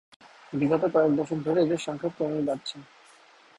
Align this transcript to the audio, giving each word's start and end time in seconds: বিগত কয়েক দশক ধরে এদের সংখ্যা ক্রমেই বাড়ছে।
বিগত 0.53 0.83
কয়েক 0.93 1.11
দশক 1.19 1.39
ধরে 1.47 1.59
এদের 1.61 1.81
সংখ্যা 1.85 2.09
ক্রমেই 2.15 2.47
বাড়ছে। 2.47 2.75